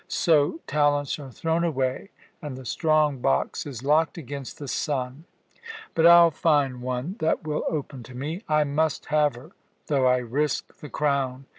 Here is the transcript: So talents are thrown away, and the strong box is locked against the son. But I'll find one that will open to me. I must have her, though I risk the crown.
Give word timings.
So 0.07 0.61
talents 0.65 1.19
are 1.19 1.29
thrown 1.31 1.63
away, 1.63 2.09
and 2.41 2.57
the 2.57 2.65
strong 2.65 3.19
box 3.19 3.67
is 3.67 3.83
locked 3.83 4.17
against 4.17 4.57
the 4.57 4.67
son. 4.67 5.25
But 5.93 6.07
I'll 6.07 6.31
find 6.31 6.81
one 6.81 7.17
that 7.19 7.43
will 7.45 7.65
open 7.69 8.01
to 8.05 8.15
me. 8.15 8.41
I 8.49 8.63
must 8.63 9.05
have 9.13 9.35
her, 9.35 9.51
though 9.85 10.07
I 10.07 10.17
risk 10.17 10.79
the 10.79 10.89
crown. 10.89 11.45